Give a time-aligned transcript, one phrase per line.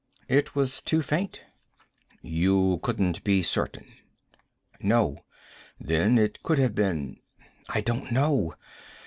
[0.27, 1.41] "It was too faint."
[2.23, 3.85] "You couldn't be certain?"
[4.79, 5.25] "No."
[5.79, 7.19] "Then it could have been"
[7.75, 8.55] "I don't know.